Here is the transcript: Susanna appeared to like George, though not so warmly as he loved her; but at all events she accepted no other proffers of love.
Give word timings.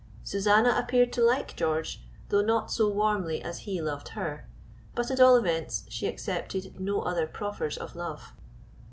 Susanna 0.23 0.73
appeared 0.79 1.13
to 1.13 1.21
like 1.23 1.55
George, 1.55 2.01
though 2.29 2.41
not 2.41 2.71
so 2.71 2.89
warmly 2.89 3.39
as 3.43 3.59
he 3.69 3.79
loved 3.79 4.07
her; 4.17 4.49
but 4.95 5.11
at 5.11 5.19
all 5.19 5.35
events 5.35 5.83
she 5.89 6.07
accepted 6.07 6.79
no 6.79 7.01
other 7.01 7.27
proffers 7.27 7.77
of 7.77 7.95
love. 7.95 8.33